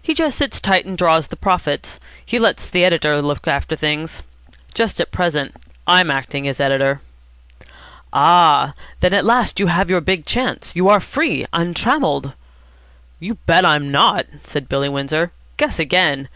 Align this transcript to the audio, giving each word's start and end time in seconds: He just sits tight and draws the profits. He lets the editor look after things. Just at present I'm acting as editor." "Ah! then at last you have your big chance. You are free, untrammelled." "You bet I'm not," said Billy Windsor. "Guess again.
He 0.00 0.14
just 0.14 0.38
sits 0.38 0.60
tight 0.60 0.86
and 0.86 0.96
draws 0.96 1.26
the 1.26 1.34
profits. 1.34 1.98
He 2.24 2.38
lets 2.38 2.70
the 2.70 2.84
editor 2.84 3.20
look 3.20 3.48
after 3.48 3.74
things. 3.74 4.22
Just 4.74 5.00
at 5.00 5.10
present 5.10 5.56
I'm 5.88 6.08
acting 6.08 6.46
as 6.46 6.60
editor." 6.60 7.00
"Ah! 8.12 8.74
then 9.00 9.12
at 9.12 9.24
last 9.24 9.58
you 9.58 9.66
have 9.66 9.90
your 9.90 10.00
big 10.00 10.24
chance. 10.24 10.70
You 10.76 10.88
are 10.88 11.00
free, 11.00 11.46
untrammelled." 11.52 12.32
"You 13.18 13.34
bet 13.44 13.64
I'm 13.66 13.90
not," 13.90 14.26
said 14.44 14.68
Billy 14.68 14.88
Windsor. 14.88 15.32
"Guess 15.56 15.80
again. 15.80 16.28